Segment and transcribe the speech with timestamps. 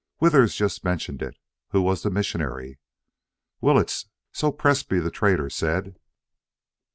[0.19, 1.37] "Withers just mentioned it.
[1.73, 2.79] Who was the missionary?"
[3.61, 5.99] "Willetts, so Presbrey, the trader, said."